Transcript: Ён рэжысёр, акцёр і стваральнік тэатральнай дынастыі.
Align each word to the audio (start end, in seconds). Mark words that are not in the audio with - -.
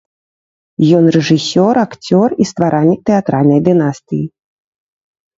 Ён 0.99 1.03
рэжысёр, 1.15 1.75
акцёр 1.85 2.29
і 2.43 2.47
стваральнік 2.51 3.03
тэатральнай 3.09 3.61
дынастыі. 3.69 4.23